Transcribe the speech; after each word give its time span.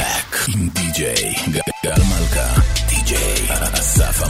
Black, 0.00 0.46
DJ 0.72 1.36
Gal 1.82 2.02
Malca, 2.08 2.46
DJ 2.88 3.16
Asaf 3.74 4.22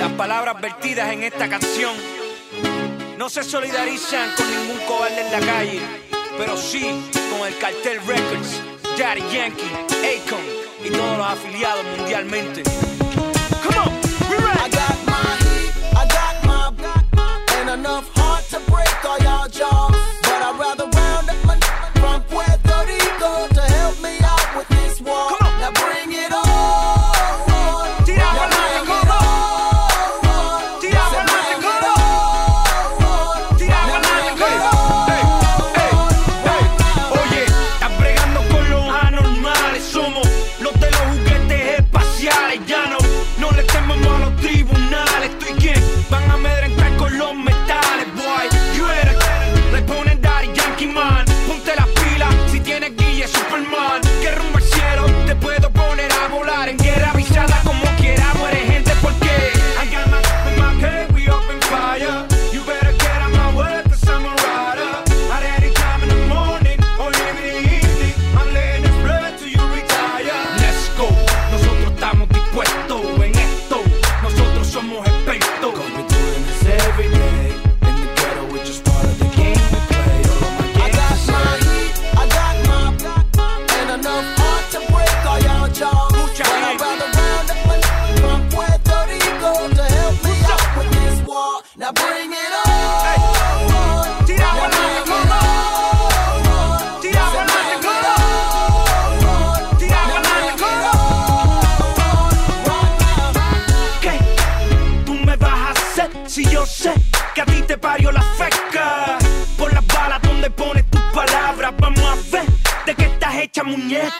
Las 0.00 0.12
palabras 0.16 0.60
vertidas 0.60 1.12
en 1.12 1.22
esta 1.22 1.48
canción 1.48 1.94
no 3.16 3.28
se 3.30 3.44
solidarizan 3.44 4.34
con 4.36 4.50
ningún 4.50 4.84
cobarde 4.88 5.20
en 5.20 5.30
la 5.30 5.40
calle, 5.46 5.80
pero 6.36 6.56
sí 6.56 7.08
con 7.30 7.46
el 7.46 7.56
cartel 7.58 8.00
Records, 8.04 8.60
Daddy 8.98 9.22
Yankee, 9.32 9.70
Akon 10.10 10.44
y 10.84 10.90
todos 10.90 11.18
los 11.18 11.26
afiliados 11.28 11.84
mundialmente. 11.96 12.93
To 18.54 18.70
break 18.70 19.04
all 19.04 19.18
y'all 19.18 19.48
jaws. 19.48 20.13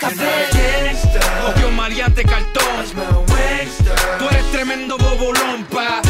Muñeca. 0.03 1.49
Obvio 1.49 1.71
maleante 1.71 2.23
cartón. 2.25 2.87
Tú 4.19 4.29
eres 4.31 4.53
tremendo 4.53 4.97
bobolón, 4.99 5.65
pa. 5.71 6.01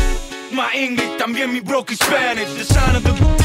My 0.50 0.68
English, 0.74 1.16
también 1.18 1.52
mi 1.52 1.60
broken 1.60 1.96
Spanish. 1.96 2.48
The 2.56 2.64
sound 2.64 2.96
of 2.96 3.02
the 3.02 3.43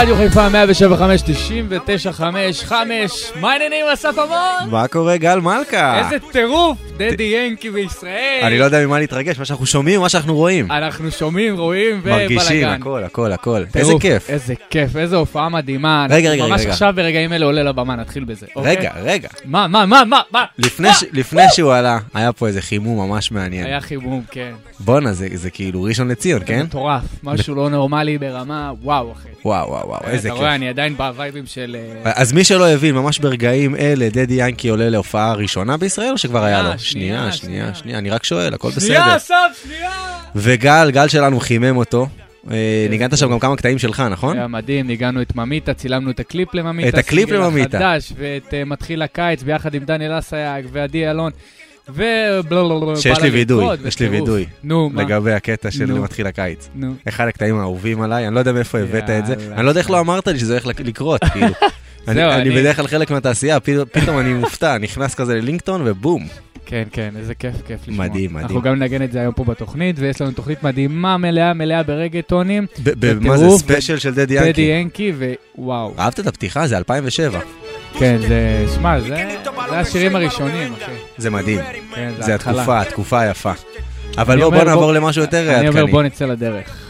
רדיו 0.00 0.16
חיפה 0.16 0.48
175 0.48 1.22
99 1.22 2.12
5 2.12 2.64
5 2.64 3.32
מה 3.40 3.52
העניינים 3.52 3.86
אסף 3.92 4.18
עמון? 4.18 4.70
מה 4.70 4.88
קורה 4.88 5.16
גל 5.16 5.40
מלכה? 5.40 5.98
איזה 5.98 6.16
טירוף, 6.32 6.78
דדי 7.10 7.22
ינקי 7.22 7.70
בישראל. 7.70 8.40
אני 8.42 8.58
לא 8.58 8.64
יודע 8.64 8.86
ממה 8.86 8.98
להתרגש, 8.98 9.38
מה 9.38 9.44
שאנחנו 9.44 9.66
שומעים, 9.66 10.00
מה 10.00 10.08
שאנחנו 10.08 10.36
רואים. 10.36 10.70
אנחנו 10.70 11.10
שומעים, 11.10 11.56
רואים 11.56 12.00
מרגישים, 12.04 12.56
ובלאגן. 12.58 12.80
הכל, 12.80 13.04
הכל, 13.04 13.32
הכל. 13.32 13.64
איזה 13.74 13.92
כיף. 14.00 14.30
איזה 14.30 14.54
כיף, 14.70 14.96
איזה 14.96 15.16
הופעה 15.16 15.48
מדהימה. 15.48 16.06
רגע, 16.10 16.30
אנחנו 16.30 16.44
רגע, 16.44 16.52
ממש 16.52 16.60
רגע. 16.60 16.70
עכשיו 16.70 16.92
ברגעים 16.96 17.32
אלה 17.32 17.46
עולה 17.46 17.62
לבמה, 17.62 17.96
נתחיל 17.96 18.24
בזה. 18.24 18.46
אוקיי? 18.56 18.76
רגע, 18.76 18.90
רגע. 19.02 19.28
מה, 19.44 19.66
מה, 19.68 19.86
מה, 19.86 20.02
מה, 20.04 20.20
מה? 20.32 20.44
לפני 21.12 21.42
שהוא 21.52 21.72
עלה, 21.72 21.98
היה 22.14 22.32
פה 22.32 22.46
איזה 22.46 22.62
חימום 22.62 23.10
ממש 23.10 23.32
מעניין. 23.32 23.66
היה 23.66 23.80
חימום, 23.80 24.22
כן. 24.30 24.52
בואנה, 24.80 25.12
זה 25.12 25.50
כאילו 25.50 25.82
ראשון 25.82 26.08
לציון, 26.08 26.42
כן? 26.46 26.62
מטורף, 26.62 27.02
משהו 27.22 27.54
לא 27.54 27.70
נורמלי 27.70 28.18
ברמה, 28.18 28.72
וואו, 28.82 29.12
אחי. 29.12 29.28
וואו, 29.44 29.68
וואו, 29.70 29.88
וואו, 29.88 30.00
איזה 30.06 30.28
אתה 30.28 30.34
כיף. 30.34 30.40
רואה, 30.40 30.54
אני 30.54 30.68
עדיין 30.68 30.96
בווייבים 30.96 31.46
של... 31.46 31.76
אה, 32.06 32.12
אז 32.14 32.32
מי 32.32 32.44
שלא 32.44 32.68
הבין, 32.68 32.94
ממש 32.94 33.18
ברגעים 33.18 33.76
אלה, 33.76 34.08
דדי 34.08 34.34
ינקי 34.34 34.68
עולה 34.68 34.88
להופעה 34.88 35.34
ראשונה 35.34 35.76
בישראל, 35.76 36.12
או 36.12 36.18
שכבר 36.18 36.44
היה 36.44 36.62
לו? 36.62 36.70
שנייה, 36.90 37.32
שנייה, 37.32 37.32
שנייה. 37.32 37.74
שנייה, 37.74 37.98
אני 37.98 38.10
רק 38.10 38.24
שואל, 38.24 38.54
הכל 38.54 38.68
בסדר. 38.68 38.80
שנייה, 38.80 39.16
אסף, 39.16 39.34
שנייה! 39.64 39.90
וגל, 40.36 40.90
גל 40.92 41.08
שלנו 41.08 41.40
חימם 41.40 41.76
אותו. 41.76 42.06
אה, 42.50 42.86
ניגנת 42.90 43.18
שם 43.18 43.30
גם 43.30 43.38
כמה 43.38 43.56
קטעים 43.56 43.78
שלך, 43.78 44.02
נכון? 44.10 44.36
היה 44.36 44.46
מדהים, 44.46 44.86
ניגנו 44.86 45.22
את 45.22 45.34
ממיטה, 45.36 45.74
צילמנו 45.74 46.10
את 46.10 46.20
הקליפ 46.20 46.54
לממיטה. 46.54 46.88
את 46.88 46.94
הקליפ 46.94 47.28
הסינגל 47.28 47.44
לממיטה. 47.46 47.78
החדש, 47.78 48.12
ואת 48.18 48.54
אה, 48.54 48.64
מתחיל 48.64 49.02
הקיץ 49.02 49.42
ביחד 49.42 49.74
עם 49.74 49.84
דניאל 49.84 50.18
אסייג 50.18 50.66
ועדי 50.72 51.10
אלון. 51.10 51.32
ובלולולול. 51.88 52.96
שיש 52.96 53.18
לי 53.18 53.28
וידוי, 53.30 53.64
יש 53.86 54.00
לי. 54.00 54.08
וידוי. 54.08 54.46
נו, 54.64 54.90
מה? 54.90 55.02
לגבי 55.02 55.32
הקטע 55.32 55.70
של. 55.70 55.92
מתחיל 55.98 56.26
הקיץ. 56.26 56.68
נו. 56.74 56.94
אחד 57.08 57.28
הקטעים 57.28 57.58
האהובים 57.58 58.02
עליי, 58.02 58.26
אני 58.26 58.34
לא 58.34 58.38
יודע 58.40 58.52
מאיפה 58.52 58.78
הבאת 58.78 59.10
את 59.10 59.26
זה. 59.26 59.34
אני 59.56 59.64
לא 59.64 59.68
יודע 59.68 59.80
איך 59.80 59.90
לא 59.90 60.00
אמרת 60.00 60.28
לי 60.28 60.38
שזה 60.38 60.52
הולך 60.52 60.66
לק- 60.66 60.80
לקרות, 60.80 61.24
כאילו. 61.24 61.46
אני 62.08 62.50
בדרך 62.50 62.76
כלל 62.76 62.86
חלק 62.86 63.10
מהתעשייה, 63.10 63.60
פתאום 63.92 64.18
אני 64.18 64.32
מופתע, 64.32 64.78
נכנס 64.78 65.14
כזה 65.14 65.34
ללינקטון 65.34 65.82
ובום. 65.84 66.26
כן, 66.70 66.82
כן, 66.92 67.10
איזה 67.16 67.34
כיף, 67.34 67.54
כיף 67.66 67.80
לשמוע. 67.88 68.06
מדהים, 68.06 68.30
מדהים. 68.30 68.46
אנחנו 68.46 68.62
גם 68.62 68.78
נגן 68.78 69.02
את 69.02 69.12
זה 69.12 69.20
היום 69.20 69.34
פה 69.34 69.44
בתוכנית, 69.44 69.96
ויש 69.98 70.20
לנו 70.20 70.30
תוכנית 70.30 70.62
מדהימה, 70.62 71.16
מלאה, 71.16 71.54
מלאה 71.54 71.82
ברגטונים. 71.82 72.66
מה 73.20 73.38
זה, 73.38 73.50
ספיישל 73.50 73.98
של 73.98 74.14
דדי 74.14 74.24
דדי 74.24 74.46
ינקי? 74.46 74.60
ינקי, 74.60 75.12
ווואו. 75.58 75.94
אהבת 75.98 76.20
את 76.20 76.26
הפתיחה? 76.26 76.66
זה 76.66 76.78
2007. 76.78 77.40
כן, 77.98 78.16
זה, 78.28 78.66
שמע, 78.74 79.00
זה 79.00 79.16
השירים 79.70 80.16
הראשונים, 80.16 80.72
אחי. 80.72 80.92
זה 81.18 81.30
מדהים. 81.30 81.60
כן, 81.94 82.12
זה. 82.18 82.34
התקופה, 82.34 82.80
התקופה 82.80 83.20
היפה. 83.20 83.52
אבל 84.18 84.40
בוא 84.40 84.64
נעבור 84.64 84.92
למשהו 84.92 85.22
יותר 85.22 85.58
אני 85.58 85.68
אומר, 85.68 85.78
עדכני. 85.80 85.92
בוא 85.92 86.02
נצא 86.02 86.26
לדרך. 86.26 86.89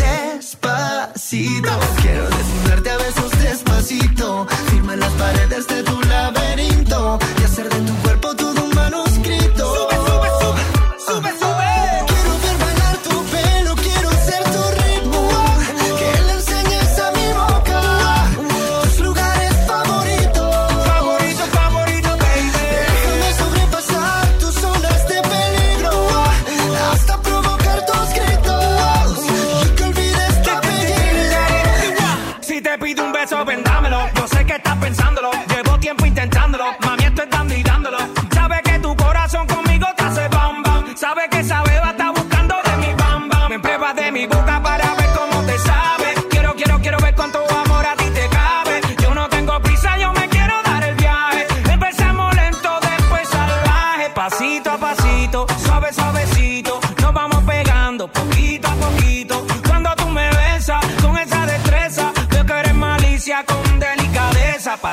despacito. 0.51 1.71
Quiero 2.01 2.27
desnudarte 2.29 2.89
a 2.89 2.97
besos 2.97 3.31
despacito. 3.39 4.47
Firma 4.69 4.95
las 4.95 5.11
paredes 5.13 5.67
de 5.67 5.83
tu 5.83 6.01
laberinto 6.01 7.19
y 7.39 7.43
hacer 7.43 7.69
de 7.69 7.79
tu 7.81 7.93
cuerpo 8.01 8.35
todo 8.35 8.63
un 8.65 8.75
manuscrito. 8.75 10.00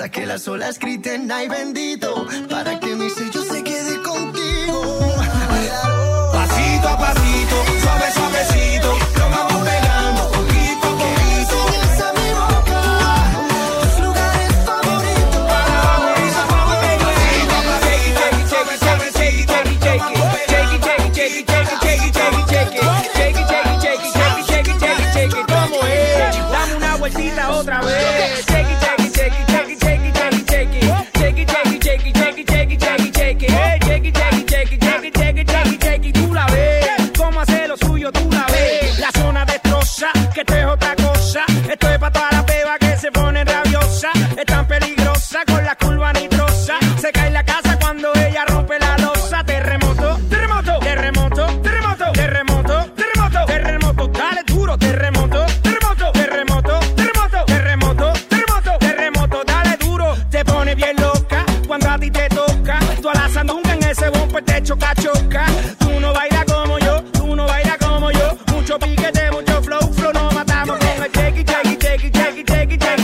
hasta 0.00 0.10
que 0.12 0.24
las 0.24 0.48
olas 0.48 0.78
griten 0.78 1.30
ay 1.30 1.46
bendito 1.46 2.26
para 2.48 2.80
que 2.80 2.96
mis 2.96 3.20
take 72.50 72.72
it, 72.72 72.80
take 72.80 72.98
it. 72.98 72.99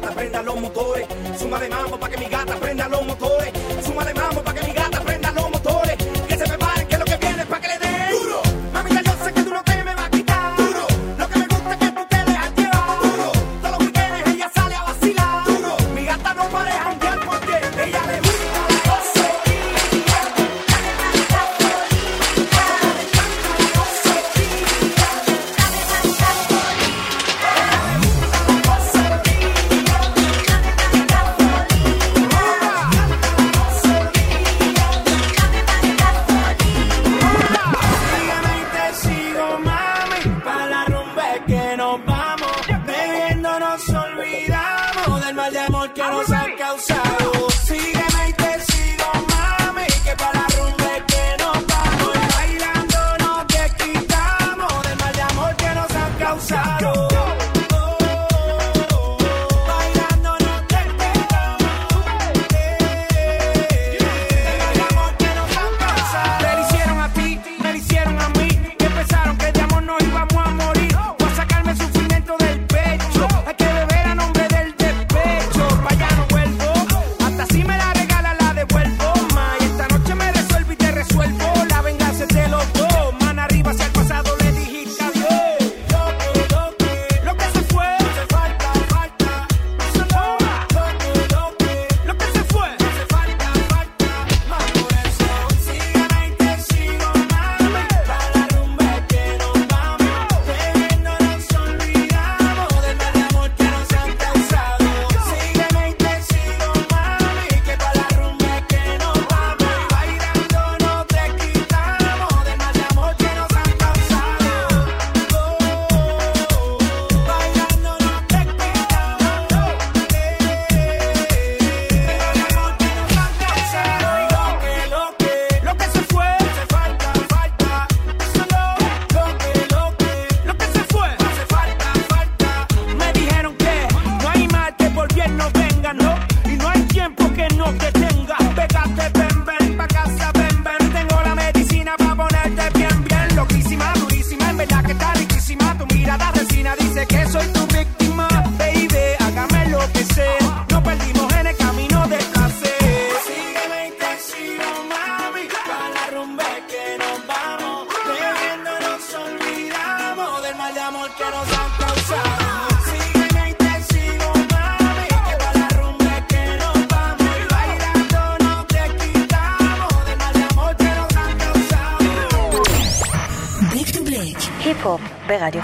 gata 0.00 0.14
prenda 0.14 0.42
los 0.42 0.60
motores. 0.60 1.06
Suma 1.38 1.58
de 1.58 1.68
mambo 1.68 1.98
para 1.98 2.12
que 2.12 2.18
mi 2.18 2.28
gata 2.28 2.56
prenda 2.56 2.88
los 2.88 3.04
motores. 3.06 3.52
Suma 3.84 4.04
de 4.04 4.14
mambo 4.14 4.42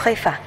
Jorefa. 0.03 0.42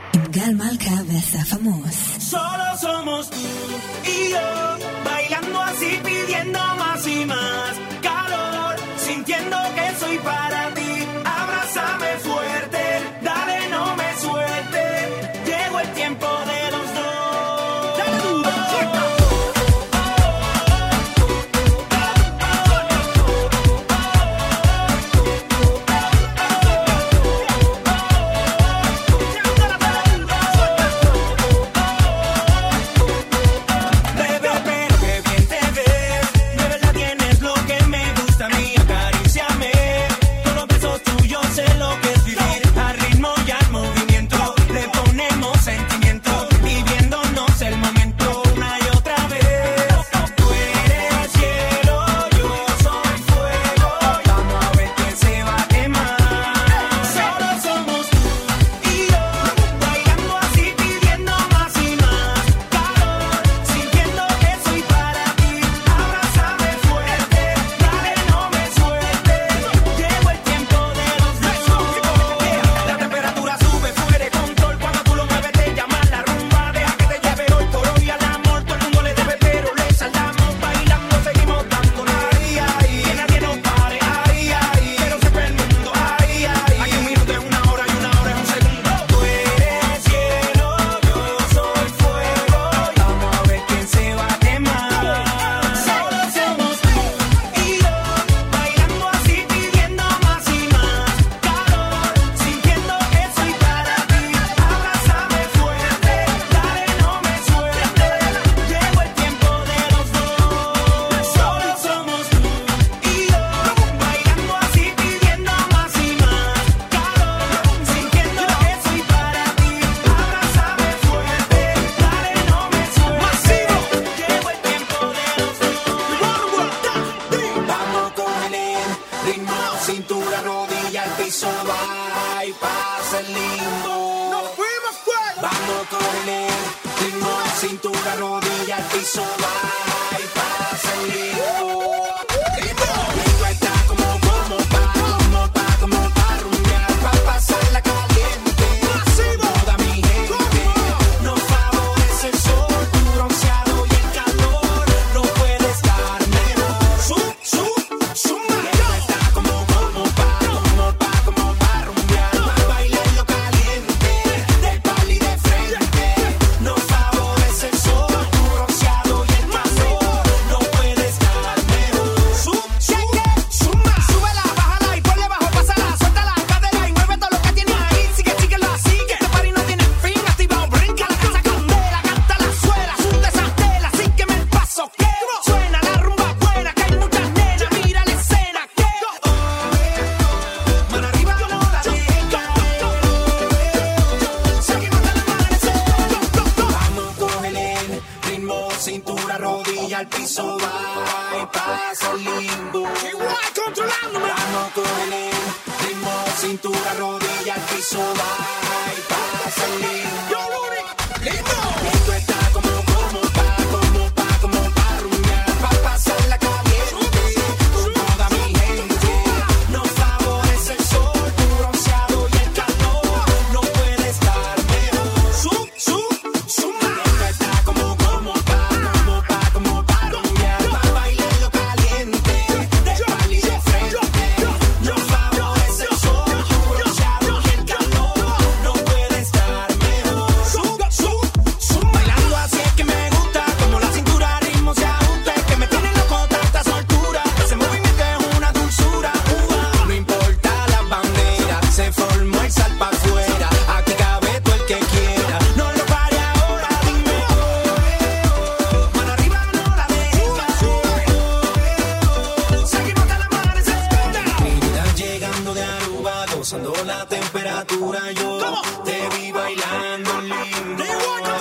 Gozando 266.45 266.73
la 266.85 267.03
temperatura. 267.07 268.11
Yo 268.11 268.61
te 268.83 269.09
vi 269.17 269.31
bailando 269.31 270.21
lindo. 270.21 271.34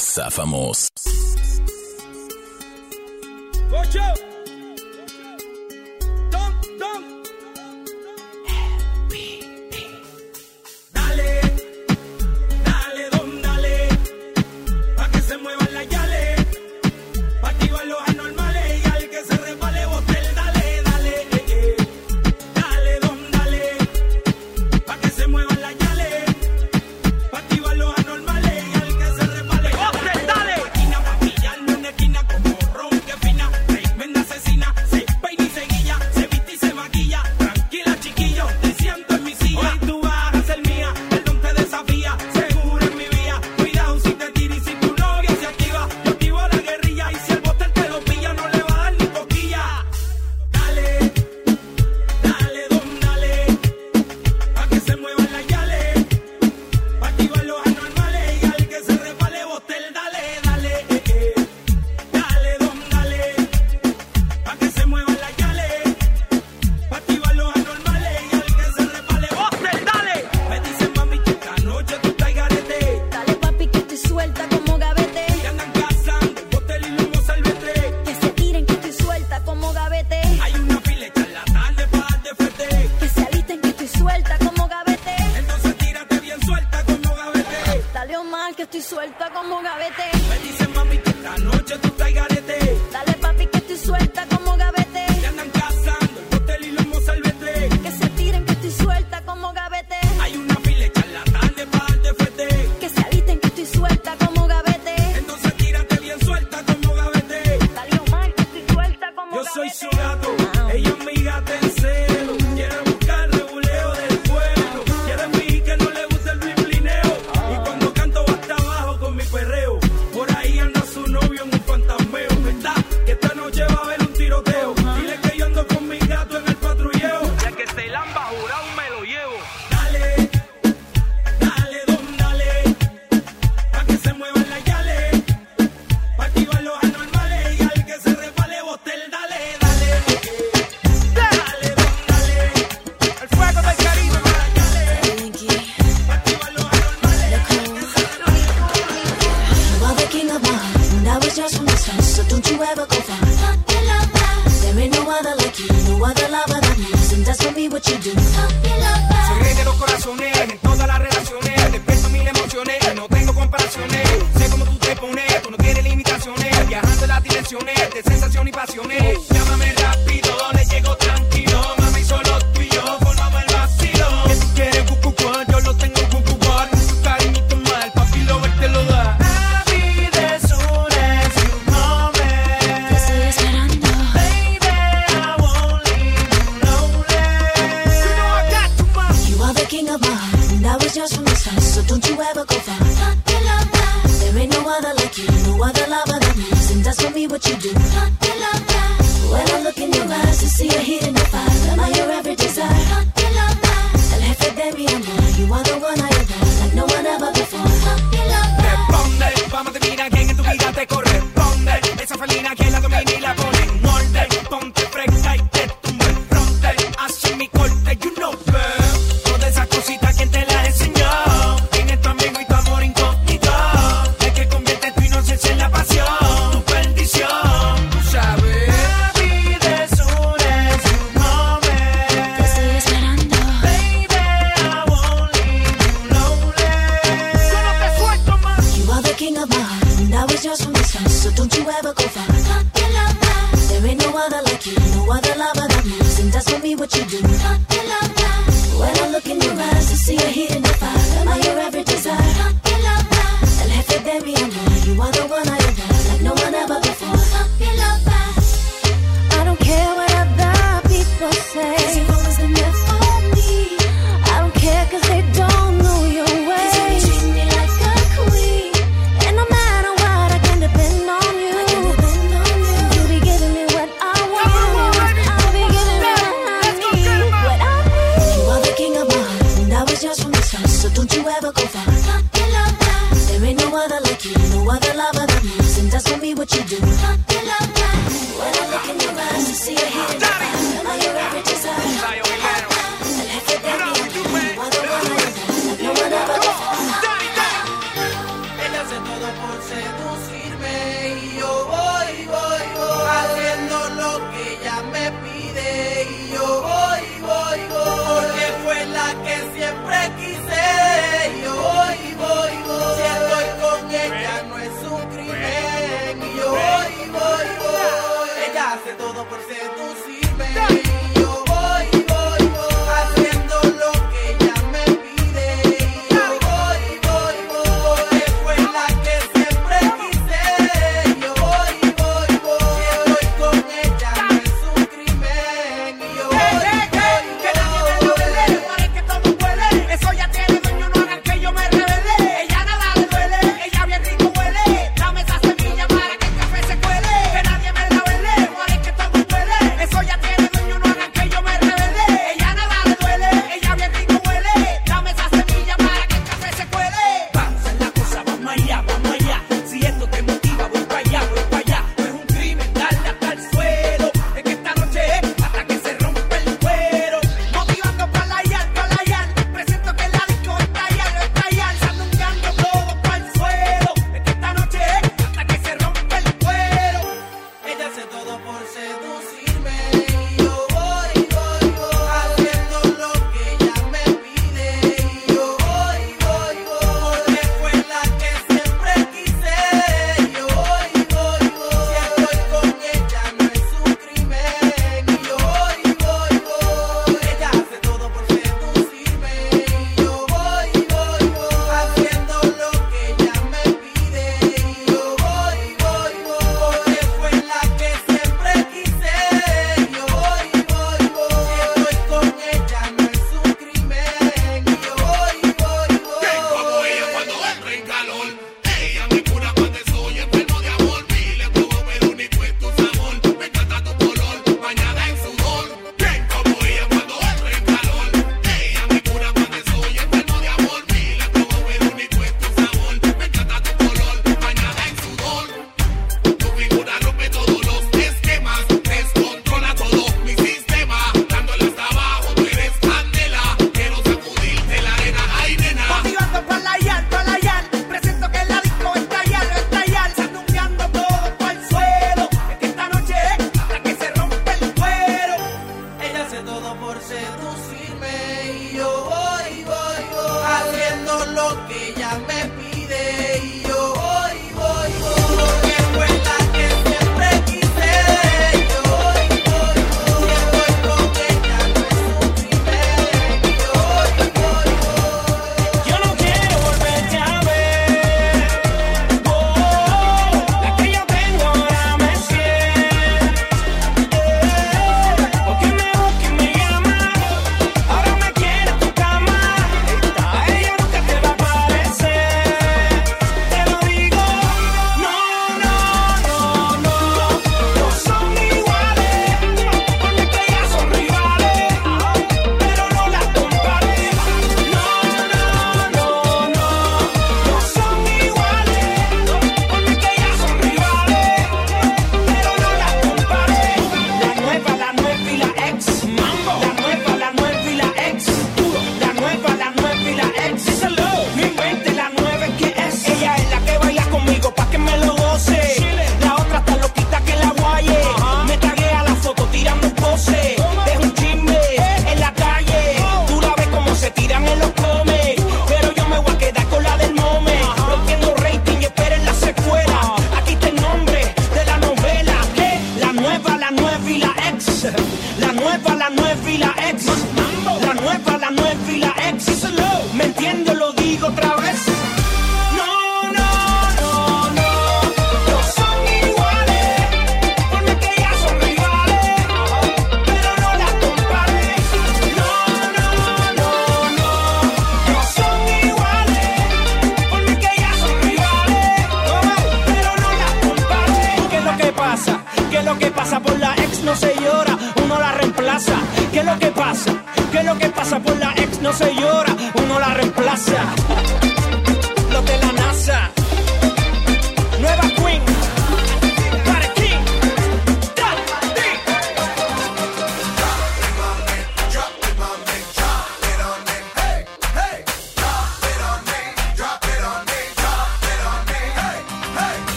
Safamos. 0.00 0.88
Watch! 3.70 4.27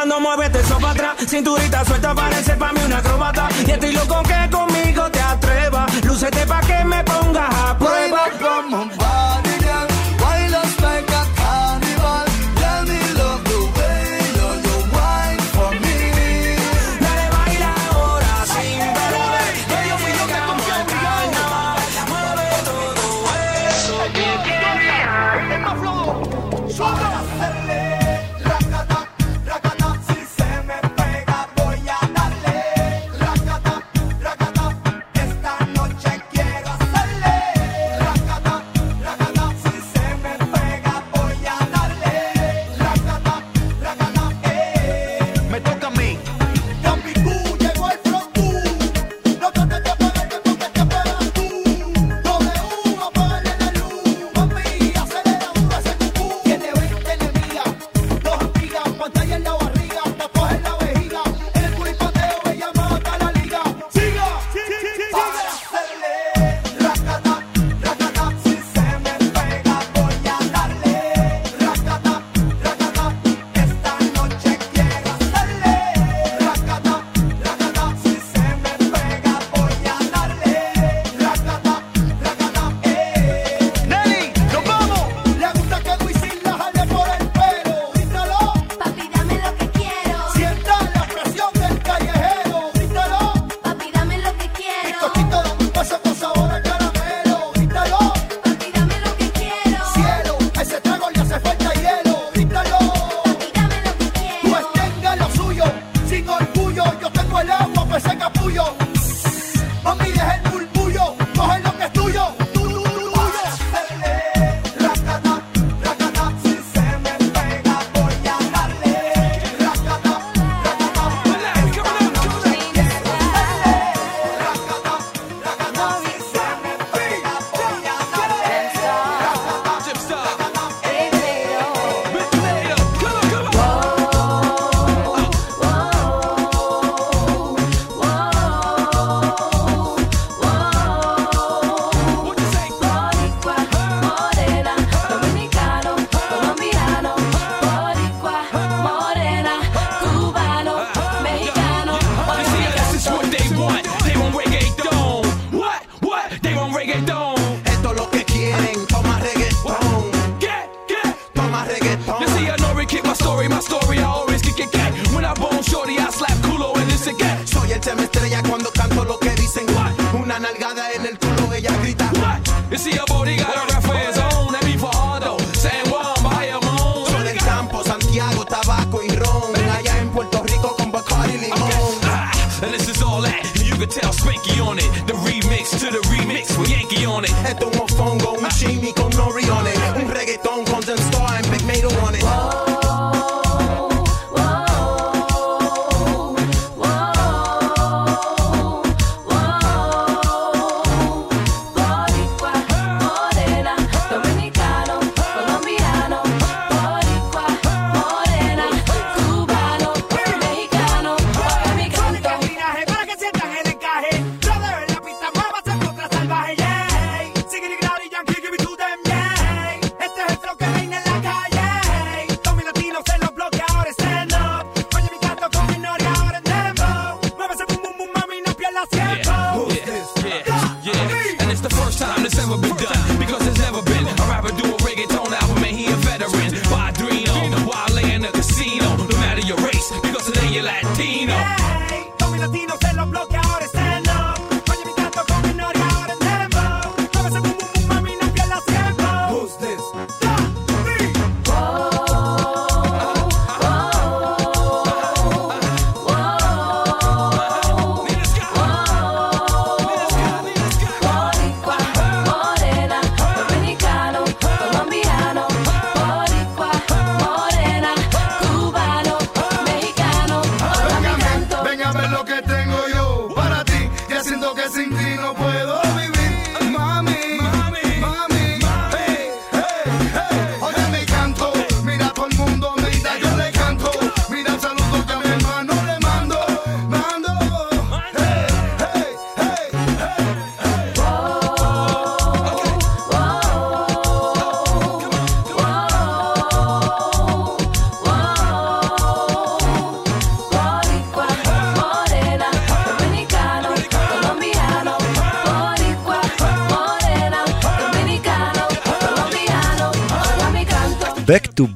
cuando 0.00 0.18
mueves 0.18 0.50
te 0.50 0.64
sopa 0.64 0.92
atrás. 0.92 1.16
Cinturita 1.28 1.84
suelta, 1.84 2.14
parece 2.14 2.54
pa' 2.54 2.72
mí 2.72 2.80
una 2.86 2.98
acrobata. 2.98 3.48
Y 3.66 3.70
estoy 3.70 3.92
loco 3.92 4.22
que 4.22 4.50
conmigo 4.50 5.10
te 5.10 5.20
atrevas. 5.20 6.04
Lúcete 6.06 6.46
pa' 6.46 6.60
que 6.62 6.84
me 6.86 7.04
pongas 7.04 7.54
a 7.54 7.76
prueba. 7.76 8.10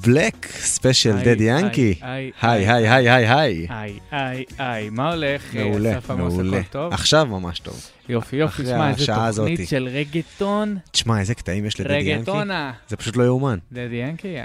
Black, 0.05 0.47
ספיישל 0.49 1.17
דדי 1.25 1.45
ינקי. 1.45 1.95
היי, 2.01 2.31
היי, 2.43 2.69
היי, 2.69 2.89
היי, 2.89 3.11
היי, 3.11 3.67
היי. 3.69 3.99
היי, 4.11 4.45
היי, 4.59 4.91
מה 4.91 5.13
הולך? 5.13 5.57
אה, 5.57 5.65
מעולה, 5.65 5.99
מעולה. 6.17 6.61
עכשיו 6.91 7.27
ממש 7.27 7.59
טוב. 7.61 7.91
יופי, 8.09 8.37
יופי, 8.37 8.63
תשמע, 8.63 8.91
איזה 8.91 9.07
תוכנית. 9.37 9.69
של 9.69 9.89
רגטון. 9.93 10.79
תשמע, 10.91 11.21
איזה 11.21 11.35
קטעים 11.35 11.67
יש 11.67 11.81
לדדי 11.81 11.95
ינקי. 11.95 12.15
רגטונה. 12.15 12.73
זה 12.89 12.97
פשוט 12.97 13.17
לא 13.17 13.25
יאומן. 13.25 13.59
דדי 13.73 13.97
ינקי, 13.97 14.29
יא. 14.29 14.45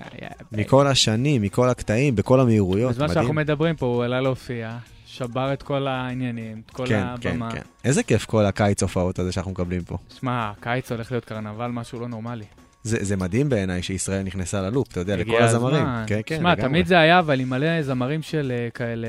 מכל 0.51 0.87
השנים, 0.87 1.41
מכל 1.41 1.69
הקטעים, 1.69 2.15
בכל 2.15 2.39
המהירויות, 2.39 2.91
בזמן 2.91 3.07
שאנחנו 3.07 3.33
מדהים. 3.33 3.35
מדברים 3.35 3.75
פה, 3.75 3.85
הוא 3.85 4.03
עלה 4.03 4.21
להופיע, 4.21 4.77
שבר 5.05 5.53
את 5.53 5.63
כל 5.63 5.87
העניינים, 5.87 6.61
את 6.65 6.71
כל 6.71 6.85
כן, 6.87 7.05
כן, 7.21 7.29
הבמה. 7.29 7.51
כן. 7.51 7.61
איזה 7.83 8.03
כיף 8.03 8.25
כל 8.25 8.45
הקיץ 8.45 8.81
הופעות 8.83 9.19
הזה 9.19 9.31
שאנחנו 9.31 9.51
מקבלים 9.51 9.81
פה. 9.83 9.97
שמע, 10.19 10.51
הקיץ 10.51 10.91
הולך 10.91 11.11
להיות 11.11 11.25
קרנבל, 11.25 11.67
משהו 11.67 11.99
לא 11.99 12.07
נורמלי. 12.07 12.45
זה 12.89 12.97
זה 13.01 13.17
מדהים 13.17 13.49
בעיניי 13.49 13.83
שישראל 13.83 14.23
נכנסה 14.23 14.61
ללופ, 14.61 14.87
אתה 14.91 14.99
יודע, 14.99 15.15
לכל 15.15 15.21
הגיע 15.31 15.45
הזמרים. 15.45 15.75
הזמן. 15.75 16.03
כן, 16.07 16.19
כן, 16.25 16.37
שמע. 16.37 16.55
תמיד 16.55 16.87
זה 16.87 16.99
היה, 16.99 17.19
אבל 17.19 17.39
עם 17.39 17.49
מלא 17.49 17.81
זמרים 17.81 18.21
של 18.21 18.51
אה, 18.55 18.69
כאלה, 18.73 19.07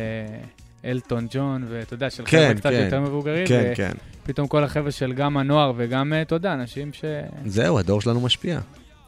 אלטון 0.84 1.26
ג'ון, 1.30 1.64
ואתה 1.68 1.94
יודע, 1.94 2.10
של 2.10 2.22
כן, 2.26 2.38
חבר'ה 2.44 2.54
קצת 2.54 2.70
כן. 2.70 2.82
יותר 2.84 3.00
מבוגרים, 3.00 3.46
כן, 3.46 3.72
כן. 3.74 3.92
ופתאום 4.24 4.48
כל 4.48 4.64
החבר'ה 4.64 4.90
של 4.90 5.12
גם 5.12 5.36
הנוער 5.36 5.72
וגם, 5.76 6.12
אה, 6.12 6.22
אתה 6.22 6.34
יודע, 6.34 6.52
אנשים 6.54 6.92
ש... 6.92 7.04
זהו, 7.46 7.78
הדור 7.78 8.00
שלנו 8.00 8.20
משפיע. 8.20 8.60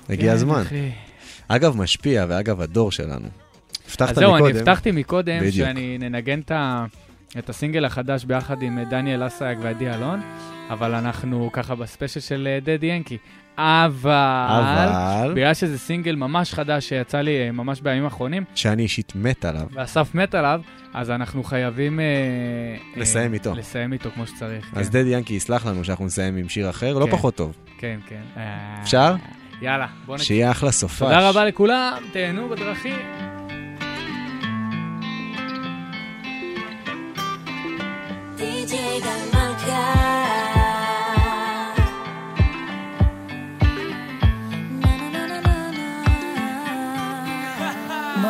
הגיע 0.08 0.28
כן, 0.28 0.34
הזמן. 0.34 0.60
אחי. 0.62 0.90
אגב, 1.48 1.76
משפיע, 1.76 2.26
ואגב, 2.28 2.60
הדור 2.60 2.92
שלנו. 2.92 3.26
הבטחת 3.90 4.10
אז 4.10 4.16
זהו, 4.16 4.34
מקודם. 4.34 4.50
אני 4.50 4.58
הבטחתי 4.58 4.90
מקודם 4.90 5.38
בדיוק. 5.40 5.54
שאני 5.68 5.98
ננגן 5.98 6.40
את 6.40 6.50
ה- 6.50 6.84
את 7.38 7.48
הסינגל 7.50 7.84
החדש 7.84 8.24
ביחד 8.24 8.62
עם 8.62 8.78
אה, 8.78 8.84
דניאל 8.84 9.26
אסייג 9.26 9.58
ועדי 9.62 9.90
אלון, 9.90 10.20
אבל 10.70 10.94
אנחנו 10.94 11.50
ככה 11.52 11.74
בספיישל 11.74 12.20
של 12.20 12.48
אה, 12.50 12.58
דדי 12.60 12.86
ינקי. 12.86 13.18
אבל, 13.58 14.10
אבל- 14.48 15.32
בגלל 15.34 15.54
שזה 15.54 15.78
סינגל 15.78 16.14
ממש 16.16 16.54
חדש 16.54 16.88
שיצא 16.88 17.20
לי 17.20 17.46
אה, 17.46 17.52
ממש 17.52 17.80
בימים 17.80 18.04
האחרונים, 18.04 18.44
שאני 18.54 18.82
אישית 18.82 19.12
מת 19.16 19.44
עליו. 19.44 19.66
ואסף 19.72 20.14
מת 20.14 20.34
עליו, 20.34 20.60
אז 20.94 21.10
אנחנו 21.10 21.44
חייבים... 21.44 22.00
לסיים 22.96 23.30
אה, 23.30 23.34
איתו. 23.34 23.54
לסיים 23.54 23.92
איתו 23.92 24.10
כמו 24.14 24.26
שצריך. 24.26 24.70
אז 24.76 24.86
כן. 24.86 24.92
דדי 24.92 25.08
ינקי 25.10 25.34
יסלח 25.34 25.66
לנו 25.66 25.84
שאנחנו 25.84 26.04
נסיים 26.04 26.36
עם 26.36 26.48
שיר 26.48 26.70
אחר, 26.70 26.98
לא 26.98 27.04
כן. 27.06 27.10
פחות 27.12 27.34
טוב. 27.34 27.56
כן, 27.78 27.98
כן. 28.08 28.22
אפשר? 28.82 29.14
יאללה, 29.62 29.86
בוא 30.06 30.14
נקשיב. 30.14 30.26
שיהיה 30.28 30.50
אחלה 30.50 30.72
סופש. 30.72 30.98
תודה 30.98 31.28
רבה 31.28 31.44
לכולם, 31.44 32.02
תהנו 32.12 32.48
בדרכים. 32.48 32.96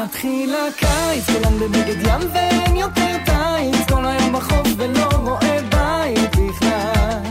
מתחיל 0.05 0.55
הקיץ, 0.55 1.25
כולם 1.31 1.59
בבגד 1.59 2.07
ים 2.07 2.31
ואין 2.33 2.77
יותר 2.77 3.17
טייץ, 3.25 3.77
כל 3.89 4.05
היום 4.07 4.33
בחוף 4.33 4.69
ולא 4.77 5.09
רואה 5.23 5.59
בית 5.63 6.31
בכלל. 6.37 7.23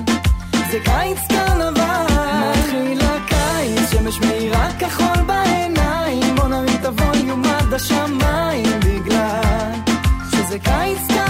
זה 0.72 0.80
קיץ 0.84 1.20
קרנבל, 1.30 2.06
מתחיל 2.42 3.00
הקיץ, 3.02 3.92
שמש 3.92 4.20
מאירה 4.20 4.70
כחול 4.80 5.24
בעיניים, 5.26 6.36
בוא 6.36 6.48
נרים 6.48 6.76
את 6.80 6.86
הווליום 6.86 7.44
עד 7.46 7.74
השמיים 7.74 8.80
בגלל 8.80 9.72
שזה 10.32 10.60
קיץ 10.60 11.08
קרנבל. 11.08 11.21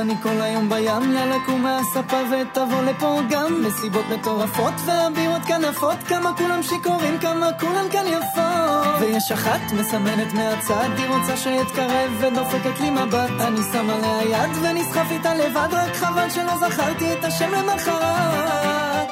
אני 0.00 0.14
כל 0.22 0.40
היום 0.40 0.68
בים, 0.68 1.12
יאללה 1.12 1.36
קום 1.46 1.62
מהספה 1.62 2.16
ותבוא 2.30 2.82
לפה 2.82 3.20
גם. 3.30 3.62
מסיבות 3.62 4.04
מטורפות 4.10 4.72
והבירות 4.86 5.42
כאן 5.44 5.64
עפות 5.64 5.96
כמה 6.08 6.36
כולם 6.36 6.62
שיכורים, 6.62 7.18
כמה 7.18 7.50
כולם 7.60 7.88
כאן 7.92 8.04
יפות. 8.06 9.00
ויש 9.00 9.32
אחת 9.32 9.60
מסמנת 9.72 10.32
מהצד, 10.32 10.88
היא 10.96 11.08
רוצה 11.08 11.36
שאתקרב 11.36 12.10
ודופקת 12.20 12.80
לי 12.80 12.90
מבט. 12.90 13.30
אני 13.40 13.60
שם 13.72 13.90
עליה 13.90 14.22
יד 14.22 14.50
ונסחף 14.62 15.10
איתה 15.10 15.34
לבד, 15.34 15.68
רק 15.72 15.94
חבל 15.94 16.30
שלא 16.30 16.68
זכרתי 16.68 17.12
את 17.12 17.24
השם 17.24 17.50
למחרת. 17.52 19.08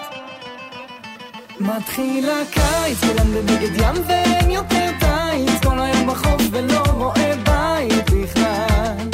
מתחיל 1.60 2.30
הקיץ, 2.30 2.98
כולם 3.00 3.32
בבגד 3.34 3.80
ים 3.80 4.02
ואין 4.06 4.50
יותר 4.50 4.90
טייץ 5.00 5.64
כל 5.64 5.78
היום 5.80 6.06
בחוף 6.06 6.42
ולא 6.50 6.82
רואה 6.94 7.34
בית 7.44 8.10
בכלל. 8.10 9.08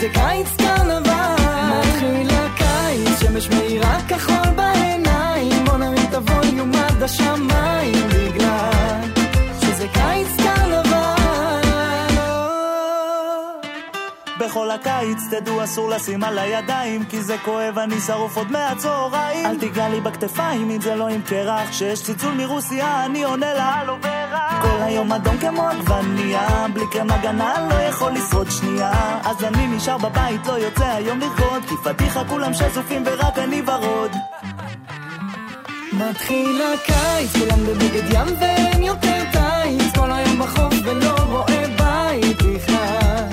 זה 0.00 0.08
קיץ 0.14 0.61
עד 7.02 7.08
בגלל 8.08 9.00
שזה 9.60 9.86
קיץ 9.92 10.28
קרנבל. 10.36 11.68
בכל 14.40 14.70
הקיץ 14.70 15.18
תדעו 15.30 15.64
אסור 15.64 15.90
לשים 15.90 16.24
על 16.24 16.38
הידיים 16.38 17.04
כי 17.04 17.22
זה 17.22 17.36
כואב 17.44 17.78
אני 17.78 18.00
שרוף 18.00 18.36
עוד 18.36 18.50
מהצהריים. 18.50 19.46
אל 19.46 19.58
תיגע 19.58 19.88
לי 19.88 20.00
בכתפיים 20.00 20.70
אם 20.70 20.80
זה 20.80 20.94
לא 20.94 21.08
עם 21.08 21.22
קרח 21.22 21.70
כשיש 21.70 22.02
צלצול 22.02 22.34
מרוסיה 22.34 23.04
אני 23.04 23.22
עונה 23.24 23.54
לה 23.54 23.82
ורח 23.86 24.62
כל 24.62 24.82
היום 24.82 25.12
אדום 25.12 25.38
כמו 25.38 25.68
עגבנייה 25.68 26.66
בלי 26.74 26.84
קרם 26.90 27.10
הגנה 27.10 27.68
לא 27.70 27.74
יכול 27.74 28.12
לשרוד 28.12 28.50
שנייה. 28.50 29.20
אז 29.24 29.44
אני 29.44 29.66
נשאר 29.66 29.98
בבית 29.98 30.46
לא 30.46 30.52
יוצא 30.52 30.84
היום 30.84 31.20
לרקוד 31.20 31.62
כי 31.68 31.74
פדיחה 31.84 32.24
כולם 32.24 32.54
שזופים 32.54 33.02
ורק 33.06 33.38
אני 33.38 33.62
ורוד 33.66 34.10
מתחיל 36.10 36.60
הקיץ, 36.62 37.30
כולם 37.32 37.66
בבגד 37.66 38.12
ים 38.12 38.34
ואין 38.40 38.82
יותר 38.82 39.22
טייץ, 39.32 39.94
כל 39.94 40.12
היום 40.12 40.38
בחוף 40.38 40.74
ולא 40.84 41.14
רואה 41.28 41.64
בית 41.78 42.36
בכלל. 42.36 43.28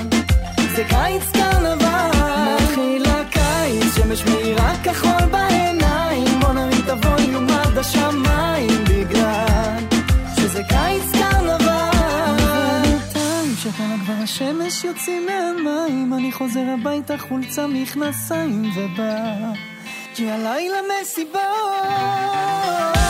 זה 0.75 0.83
קיץ 0.89 1.23
קרנבל, 1.33 2.09
מתחיל 2.61 3.05
הקיץ, 3.05 3.95
שמש 3.95 4.23
מאירה 4.23 4.73
כחול 4.83 5.29
בעיניים, 5.31 6.39
בוא 6.41 6.53
נרים 6.53 6.81
את 6.85 6.89
הווליום 6.89 7.47
עד 7.49 7.77
השמיים 7.77 8.83
בגלל 8.83 9.77
שזה 10.35 10.63
קיץ 10.63 11.11
קרנבל. 11.11 11.89
שכאן 13.57 13.97
כבר 14.05 14.23
השמש 14.23 14.83
יוצאים 14.83 15.25
מהמים, 15.25 16.13
אני 16.13 16.31
חוזר 16.31 16.65
הביתה 16.79 17.17
חולצה 17.17 17.67
מכנסיים 17.67 18.71
ובא. 18.75 19.53
Que 20.15 20.29
a 20.29 20.37
Laila 20.37 20.81
Messi 20.83 21.25
boa. 21.25 23.08